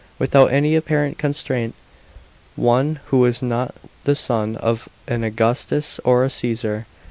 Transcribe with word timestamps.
without 0.17 0.47
any 0.47 0.75
apparent 0.75 1.19
constraint, 1.19 1.75
one 2.55 2.99
who 3.09 3.19
was 3.19 3.43
not 3.43 3.75
the 4.03 4.15
son 4.15 4.55
of 4.55 4.89
an 5.07 5.23
Augustus 5.23 5.99
or 6.03 6.25
a 6.25 6.27
Cse>ar. 6.27 6.87